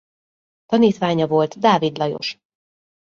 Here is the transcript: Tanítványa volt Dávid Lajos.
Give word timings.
Tanítványa 0.65 1.27
volt 1.27 1.59
Dávid 1.59 1.97
Lajos. 1.97 2.37